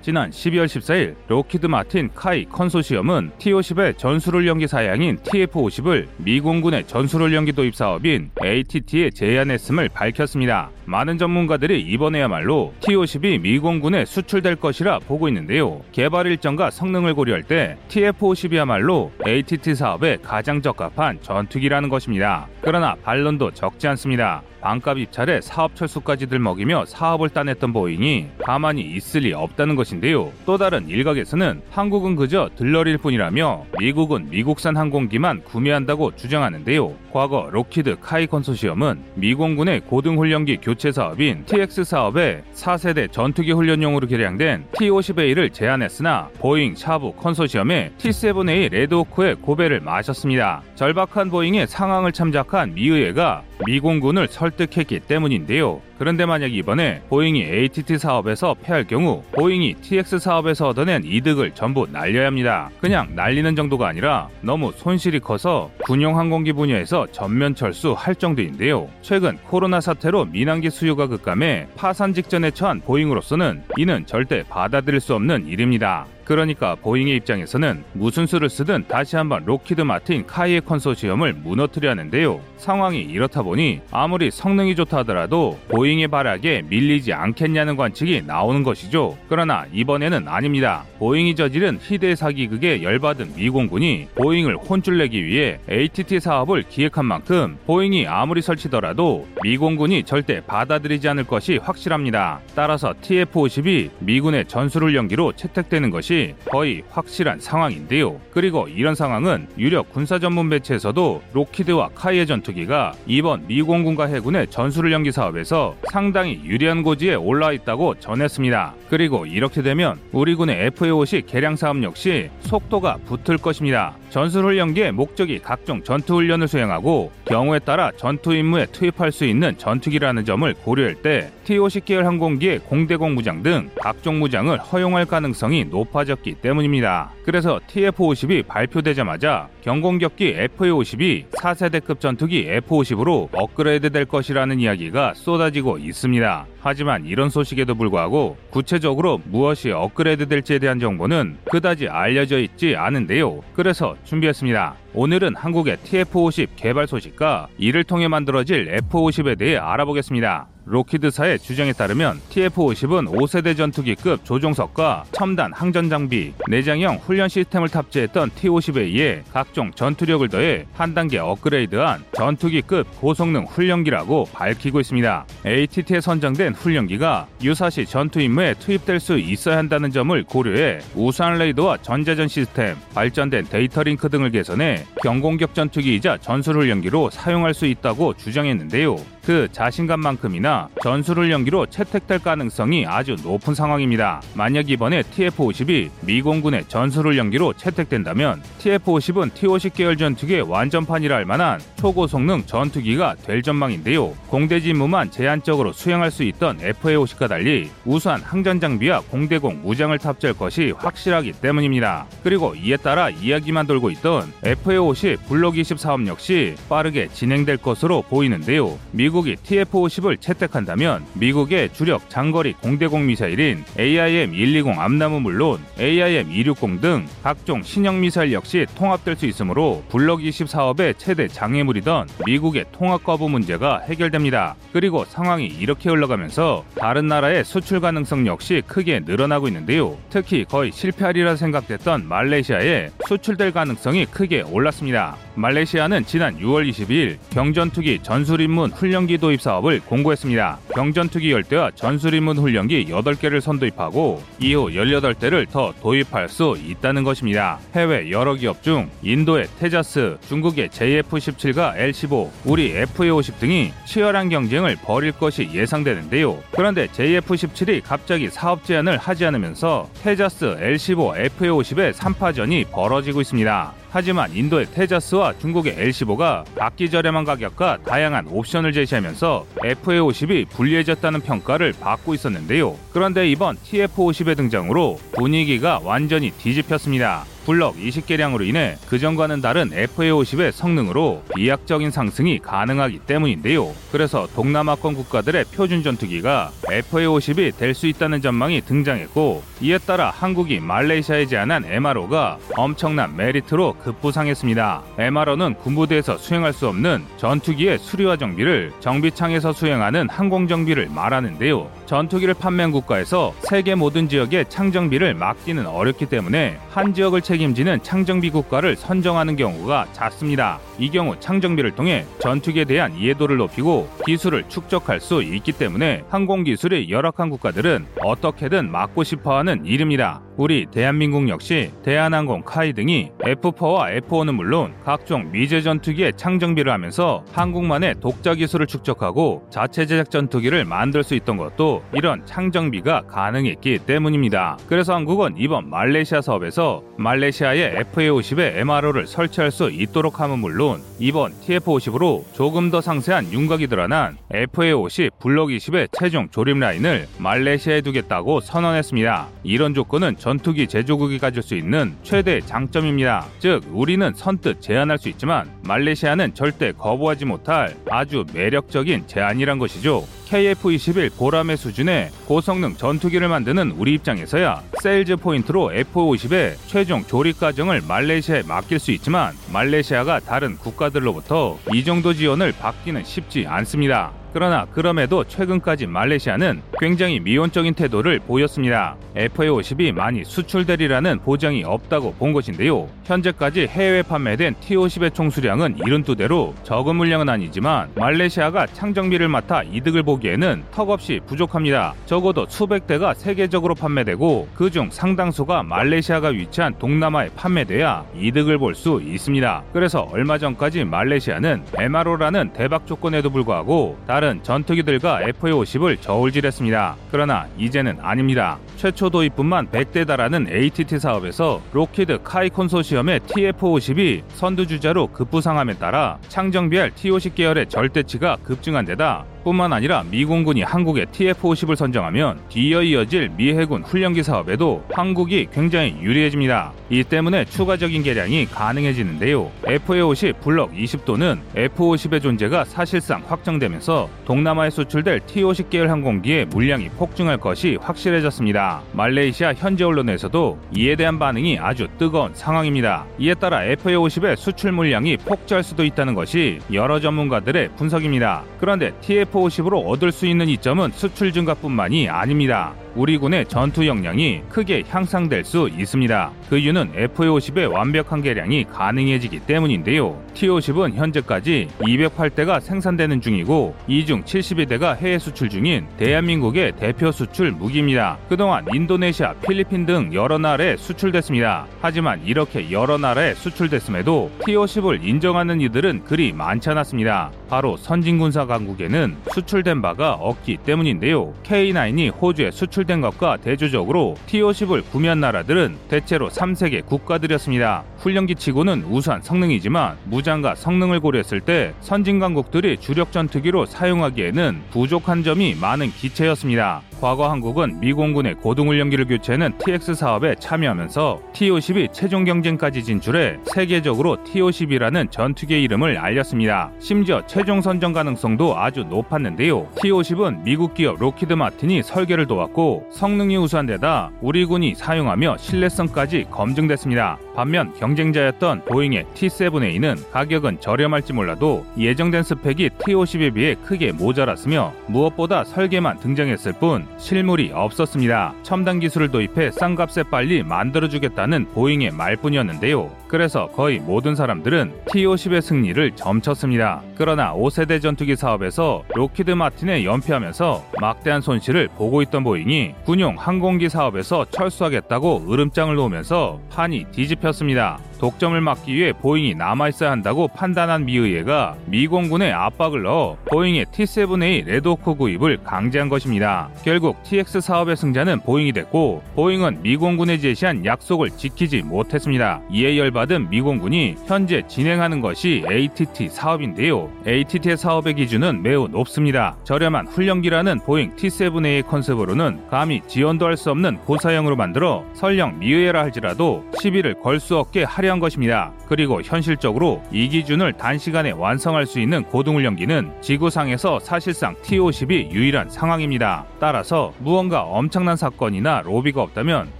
[0.05, 8.29] 지난 12월 14일 록히드 마틴 KAI 컨소시엄은 T-50의 전술훈련기 사양인 TF-50을 미공군의 전술훈련기 도입 사업인
[8.43, 10.69] ATT에 제안했음을 밝혔습니다.
[10.85, 15.81] 많은 전문가들이 이번에야말로 T-50이 미공군에 수출될 것이라 보고 있는데요.
[15.91, 22.47] 개발 일정과 성능을 고려할 때 TF-50이야말로 ATT 사업에 가장 적합한 전투기라는 것입니다.
[22.61, 24.43] 그러나 반론도 적지 않습니다.
[24.65, 30.31] 반값 입찰에 사업 철수까지 들먹이며 사업을 따냈던 보잉이 가만히 있을 리 없다는 것인데요.
[30.47, 36.95] 또 다른 일각에서는 한국은 그저 들러릴 뿐이라며 미국은 미국산 항공기만 구매한다고 주장하는데요.
[37.13, 45.53] 과거 록히드 KAI 컨소시엄은 미공군의 고등훈련기 교체 사업인 TX 사업에 4세대 전투기 훈련용으로 개량된 T-50A를
[45.53, 50.63] 제안했으나 보잉 사브 컨소시엄의 T-7A 레드호크에 고배를 마셨습니다.
[50.73, 55.81] 절박한 보잉의 상황을 참작한 미의회가 미공군을 설득했기 때문인데요.
[55.97, 62.27] 그런데 만약 이번에 보잉이 ATT 사업에서 패할 경우 보잉이 TX 사업에서 얻어낸 이득을 전부 날려야
[62.27, 62.69] 합니다.
[62.81, 68.89] 그냥 날리는 정도가 아니라 너무 손실이 커서 군용 항공기 분야에서 전면 철수할 정도인데요.
[69.01, 75.47] 최근 코로나 사태로 민항기 수요가 급감해 파산 직전에 처한 보잉으로서는 이는 절대 받아들일 수 없는
[75.47, 76.05] 일입니다.
[76.25, 82.41] 그러니까 보잉의 입장에서는 무슨 수를 쓰든 다시 한번 록히드 마틴 KAI의 컨소시엄을 무너뜨리려 하는데요.
[82.57, 89.17] 상황이 이렇다 보니 아무리 성능이 좋다 하더라도 보잉의 발악에 밀리지 않겠냐는 관측이 나오는 것이죠.
[89.29, 90.83] 그러나 이번에는 아닙니다.
[90.97, 98.41] 보잉이 저지른 희대 사기극에 열받은 미공군이 보잉을 혼쭐내기 위해 ATT 사업을 기획한 만큼 보잉이 아무리
[98.41, 102.39] 설치더라도 미공군이 절대 받아들이지 않을 것이 확실합니다.
[102.55, 108.19] 따라서 TF-50이 미군의 전술훈련기로 채택되는 것이 것이 거의 확실한 상황인데요.
[108.31, 114.93] 그리고 이런 상황은 유력 군사 전문 매체에서도 로키드와 카이의 전투기가 이번 미 공군과 해군의 전술을
[114.93, 118.73] 연기 사업에서 상당히 유리한 고지에 올라 있다고 전했습니다.
[118.89, 123.97] 그리고 이렇게 되면 우리 군의 FA-50 개량 사업 역시 속도가 붙을 것입니다.
[124.09, 130.23] 전술 훈련기의 목적이 각종 전투 훈련을 수행하고 경우에 따라 전투 임무에 투입할 수 있는 전투기라는
[130.23, 136.35] 점을 고려할 때 T-50 계열 항공기의 공대공 무장 등 각종 무장을 허용할 가능성이 높아 졌기
[136.35, 137.11] 때문입니다.
[137.23, 146.45] 그래서 TF-50이 발표되자마자 경공격기 FA-50이 4세대급 전투기 F-50으로 업그레이드 될 것이라는 이야기가 쏟아지고 있습니다.
[146.59, 153.41] 하지만 이런 소식에도 불구하고 구체적으로 무엇이 업그레이드 될지에 대한 정보는 그다지 알려져 있지 않은데요.
[153.53, 154.84] 그래서 준비했습니다.
[154.97, 160.47] 오늘은 한국의 TF-50 개발 소식과 이를 통해 만들어질 FA-50에 대해 알아보겠습니다.
[160.65, 169.21] 록히드사의 주장에 따르면 TF-50은 5세대 전투기급 조종석과 첨단 항전 장비, 내장형 훈련 시스템을 탑재했던 T-50A에
[169.31, 175.25] 각종 전투력을 더해 한 단계 업그레이드한 전투기급 고성능 훈련기라고 밝히고 있습니다.
[175.45, 182.27] ATT에 선정된 훈련기가 유사시 전투 임무에 투입될 수 있어야 한다는 점을 고려해 우수한 레이더와 전자전
[182.27, 189.14] 시스템, 발전된 데이터 링크 등을 개선해 경공격 전투기이자 전술훈련기로 사용할 수 있다고 주장했는데요.
[189.25, 194.21] 그 자신감만큼이나 전술을 연기로 채택될 가능성이 아주 높은 상황입니다.
[194.35, 201.59] 만약 이번에 TF-50이 미 공군의 전술을 연기로 채택된다면 TF-50은 T-50 계열 전투기의 완전판이라 할 만한
[201.77, 204.13] 초고성능 전투기가 될 전망인데요.
[204.27, 210.71] 공대 직무만 제한적으로 수행할 수 있던 FA-50과 달리 우수한 항전 장비와 공대공 무장을 탑재할 것이
[210.77, 212.05] 확실하기 때문입니다.
[212.21, 218.77] 그리고 이에 따라 이야기만 돌고 있던 FA-50 블록 20 사업 역시 빠르게 진행될 것으로 보이는데요.
[218.91, 227.63] 미국 미국이 TF-50을 채택한다면 미국의 주력 장거리 공대공 미사일인 AIM-120 암나무 물론 AIM-260 등 각종
[227.63, 233.79] 신형 미사일 역시 통합될 수 있으므로 블럭 20 사업의 최대 장애물이던 미국의 통합 거부 문제가
[233.85, 234.57] 해결됩니다.
[234.73, 239.97] 그리고 상황이 이렇게 흘러가면서 다른 나라의 수출 가능성 역시 크게 늘어나고 있는데요.
[240.09, 245.15] 특히 거의 실패하리라 생각됐던 말레이시아에 수출될 가능성이 크게 올랐습니다.
[245.35, 250.59] 말레이시아는 지난 6월 22일 경전투기 전술입문 훈련 기 도입 사업을 공고했습니다.
[250.73, 257.59] 경전투기 열대와 전술입문 훈련기 8개를 선도입하고 이후 18대를 더 도입할 수 있다는 것입니다.
[257.75, 265.11] 해외 여러 기업 중 인도의 테자스, 중국의 JF-17과 L-15, 우리 FA-50 등이 치열한 경쟁을 벌일
[265.11, 266.41] 것이 예상되는데요.
[266.51, 273.84] 그런데 JF-17이 갑자기 사업 제한을 하지 않으면서 테자스, L-15, FA-50의 3파전이 벌어지고 있습니다.
[273.95, 282.13] 하지만 인도의 테자스와 중국의 L15가 각기 저렴한 가격과 다양한 옵션을 제시하면서 FA50이 불리해졌다는 평가를 받고
[282.13, 282.75] 있었는데요.
[282.91, 287.23] 그런데 이번 TF50의 등장으로 분위기가 완전히 뒤집혔습니다.
[287.45, 293.71] 블록 20 개량으로 인해 그전과는 다른 FA50의 성능으로 비약적인 상승이 가능하기 때문인데요.
[293.91, 301.25] 그래서 동남아권 국가들의 표준 전투기가 FA50이 될 수 있다는 전망이 등장했고 이에 따라 한국이 말레이시아에
[301.25, 304.83] 제안한 MRO가 엄청난 메리트로 급부상했습니다.
[304.97, 311.69] MRO는 군부대에서 수행할 수 없는 전투기의 수리와 정비를 정비창에서 수행하는 항공 정비를 말하는데요.
[311.85, 318.77] 전투기를 판매한 국가에서 세계 모든 지역의 창정비를 막기는 어렵기 때문에 한 지역을 책임지는 창정비 국가를
[318.77, 320.59] 선정하는 경우가 잦습니다.
[320.77, 326.89] 이 경우 창정비를 통해 전투기에 대한 이해도를 높이고 기술을 축적할 수 있기 때문에 항공 기술이
[326.89, 330.21] 열악한 국가들은 어떻게든 막고 싶어하는 일입니다.
[330.37, 337.95] 우리 대한민국 역시 대한항공 카이 등이 F4와 F5는 물론 각종 미제 전투기의 창정비를 하면서 한국만의
[338.01, 344.57] 독자 기술을 축적하고 자체 제작 전투기를 만들 수 있던 것도 이런 창정비가 가능했기 때문입니다.
[344.67, 350.64] 그래서 한국은 이번 말레이시아 사업에서 말레이시아의 FA50에 MRO를 설치할 수 있도록 함은 물론
[350.99, 358.39] 이번 TF50으로 조금 더 상세한 윤곽이 드러난 FA50 블록 20의 최종 조립 라인을 말레이시아에 두겠다고
[358.39, 359.27] 선언했습니다.
[359.43, 363.25] 이런 조건은 전투기 제조국이 가질 수 있는 최대 장점입니다.
[363.39, 370.05] 즉 우리는 선뜻 제안할 수 있지만 말레이시아는 절대 거부하지 못할 아주 매력적인 제안이란 것이죠.
[370.35, 378.43] KF-21 보라매 수준의 고성능 전투기를 만드는 우리 입장에서야 세일즈 포인트로 FA-50의 최종 조립 과정을 말레이시아에
[378.43, 384.11] 맡길 수 있지만 말레이시아가 다른 국가들로부터 이 정도 지원을 받기는 쉽지 않습니다.
[384.35, 388.97] 그러나 그럼에도 최근까지 말레이시아는 굉장히 미온적인 태도를 보였습니다.
[389.15, 392.89] FA50이 많이 수출되리라는 보장이 없다고 본 것인데요.
[393.05, 401.21] 현재까지 해외 판매된 T50의 총수량은 72대로 적은 물량은 아니지만 말레이시아가 창정비를 맡아 이득을 보기에는 턱없이
[401.25, 401.93] 부족합니다.
[402.05, 409.63] 적어도 수백 대가 세계적으로 판매되고 그중 상당수가 말레이시아가 위치한 동남아에 판매돼야 이득을 볼 수 있습니다.
[409.71, 416.95] 그래서 얼마 전까지 말레이시아는 MRO라는 대박 조건에도 불구하고 다른 다른 전투기들과 FA-50을 저울질했습니다.
[417.11, 418.57] 그러나 이제는 아닙니다.
[418.75, 427.35] 최초 도입분만 100대 달하는 ATT 사업에서 록히드 KAI 컨소시엄의 TF-50이 선두주자로 급부상함에 따라 창정비할 T-50
[427.35, 434.23] 계열의 절대치가 급증한 데다 뿐만 아니라 미공군이 한국에 TF-50을 선정하면 뒤이어 이어질 미 해군 훈련기
[434.23, 436.73] 사업에도 한국이 굉장히 유리해집니다.
[436.89, 439.51] 이 때문에 추가적인 개량이 가능해지는데요.
[439.63, 447.77] FA-50 블럭 20도는 F-50의 존재가 사실상 확정되면서 동남아에 수출될 T-50 계열 항공기의 물량이 폭증할 것이
[447.79, 448.81] 확실해졌습니다.
[448.93, 453.05] 말레이시아 현지 언론에서도 이에 대한 반응이 아주 뜨거운 상황입니다.
[453.19, 458.43] 이에 따라 FA-50의 수출 물량이 폭주할 수도 있다는 것이 여러 전문가들의 분석입니다.
[458.59, 458.91] 그런데
[459.35, 462.73] TF-50으로 얻을 수 있는 이점은 수출 증가뿐만이 아닙니다.
[462.95, 466.31] 우리 군의 전투 역량이 크게 향상될 수 있습니다.
[466.49, 470.17] 그 이유는 FA-50의 완벽한 개량이 가능해지기 때문인데요.
[470.33, 478.17] T-50은 현재까지 208대가 생산되는 중이고 이 중 72대가 해외 수출 중인 대한민국의 대표 수출 무기입니다.
[478.29, 481.65] 그동안 인도네시아, 필리핀 등 여러 나라에 수출됐습니다.
[481.81, 487.31] 하지만 이렇게 여러 나라에 수출됐음에도 T-50을 인정하는 이들은 그리 많지 않았습니다.
[487.49, 491.33] 바로 선진군사 강국에는 수출된 바가 없기 때문인데요.
[491.43, 497.83] K9이 호주에 수출 된 것과 대조적으로 T-50을 구매한 나라들은 대체로 3세계 국가들이었습니다.
[497.97, 505.55] 훈련기 치고는 우수한 성능이지만 무장과 성능을 고려했을 때 선진 강국들이 주력 전투기로 사용하기에는 부족한 점이
[505.55, 506.81] 많은 기체였습니다.
[507.05, 515.11] 과거 한국은 미 공군의 고등훈련기를 교체하는 TX 사업에 참여하면서 T-50이 최종 경쟁까지 진출해 세계적으로 T-50이라는
[515.11, 516.71] 전투기의 이름을 알렸습니다.
[516.79, 519.67] 심지어 최종 선정 가능성도 아주 높았는데요.
[519.83, 527.19] T-50은 미국 기업 록히드 마틴이 설계를 도왔고 성능이 우수한 데다 우리 군이 사용하며 신뢰성까지 검증됐습니다.
[527.35, 535.99] 반면 경쟁자였던 보잉의 T-7A는 가격은 저렴할지 몰라도 예정된 스펙이 T-50에 비해 크게 모자랐으며 무엇보다 설계만
[535.99, 538.33] 등장했을 뿐 실물이 없었습니다.
[538.43, 542.89] 첨단 기술을 도입해 싼 값에 빨리 만들어주겠다는 보잉의 말뿐이었는데요.
[543.07, 546.81] 그래서 거의 모든 사람들은 T-50의 승리를 점쳤습니다.
[546.95, 554.25] 그러나 5세대 전투기 사업에서 록히드 마틴에 연패하면서 막대한 손실을 보고 있던 보잉이 군용 항공기 사업에서
[554.31, 557.79] 철수하겠다고 으름장을 놓으면서 판이 뒤집혔습니다.
[557.99, 565.39] 독점을 막기 위해 보잉이 남아있어야 한다고 판단한 미의회가 미공군에 압박을 넣어 보잉의 T-7A 레드호크 구입을
[565.43, 566.49] 강제한 것입니다.
[566.63, 572.41] 결국 TX 사업의 승자는 보잉이 됐고 보잉은 미공군에 제시한 약속을 지키지 못했습니다.
[572.51, 576.89] 이에 열받은 미공군이 현재 진행하는 것이 ATT 사업인데요.
[577.07, 579.37] ATT의 사업의 기준은 매우 높습니다.
[579.43, 586.43] 저렴한 훈련기라는 보잉 T-7A 컨셉으로는 감히 지원도 할 수 없는 고사양으로 만들어 설령 미의회라 할지라도
[586.59, 588.51] 시비를 걸 수 없게 하려 한 것입니다.
[588.67, 596.25] 그리고 현실적으로 이 기준을 단시간에 완성할 수 있는 고등훈련기는 지구상에서 사실상 T-50이 유일한 상황입니다.
[596.39, 599.49] 따라서 무언가 엄청난 사건이나 로비가 없다면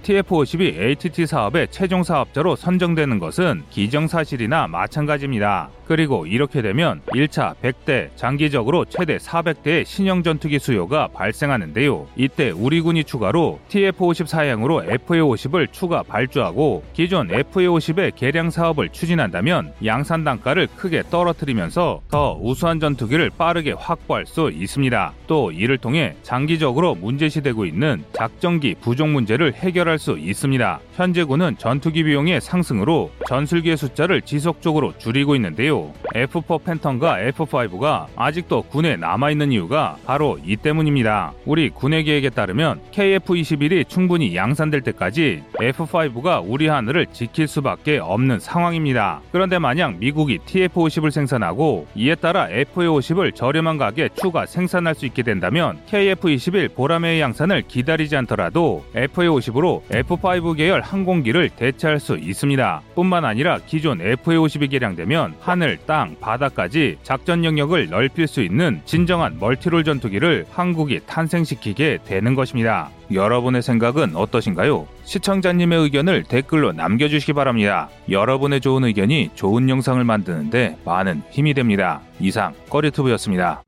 [0.02, 5.68] TF-50이 ATT 사업의 최종 사업자로 선정되는 것은 기정사실이나 마찬가지입니다.
[5.86, 12.08] 그리고 이렇게 되면 1차 100대, 장기적으로 최대 400대의 신형 전투기 수요가 발생하는데요.
[12.16, 20.24] 이때 우리 군이 추가로 TF-50 사양으로 FA-50을 추가 발주하고 기존 FA-50의 개량 사업을 추진한다면 양산
[20.24, 25.12] 단가를 크게 떨어뜨리면서 더 우수한 전투기를 빠르게 확보할 수 있습니다.
[25.26, 30.80] 또 이를 통해 장기적으로 문제시되고 있는 작전기 부족 문제를 해결할 수 있습니다.
[30.94, 35.75] 현재 군은 전투기 비용의 상승으로 전술기의 숫자를 지속적으로 줄이고 있는데요.
[36.14, 41.32] F4 팬텀과 F5가 아직도 군에 남아있는 이유가 바로 이 때문입니다.
[41.44, 49.20] 우리 군의 계획에 따르면 KF-21이 충분히 양산될 때까지 F5가 우리 하늘을 지킬 수밖에 없는 상황입니다.
[49.32, 55.78] 그런데 만약 미국이 TF-50을 생산하고 이에 따라 FA-50을 저렴한 가격에 추가 생산할 수 있게 된다면
[55.90, 62.82] KF-21 보라매의 양산을 기다리지 않더라도 FA-50으로 F5 계열 항공기를 대체할 수 있습니다.
[62.94, 65.34] 뿐만 아니라 기존 FA-50이 개량되면
[65.66, 72.90] 하늘, 땅, 바다까지 작전 영역을 넓힐 수 있는 진정한 멀티롤 전투기를 한국이 탄생시키게 되는 것입니다.
[73.12, 74.86] 여러분의 생각은 어떠신가요?
[75.02, 77.88] 시청자님의 의견을 댓글로 남겨주시기 바랍니다.
[78.08, 82.00] 여러분의 좋은 의견이 좋은 영상을 만드는데 많은 힘이 됩니다.
[82.20, 83.64] 이상 꺼리투브였습니다.